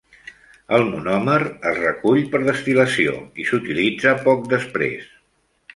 El 0.77 0.85
monòmer 0.93 1.35
es 1.73 1.77
recull 1.83 2.23
per 2.33 2.41
destil·lació 2.49 3.15
i 3.45 3.49
s'utilitza 3.53 4.17
poc 4.29 4.53
després. 4.57 5.11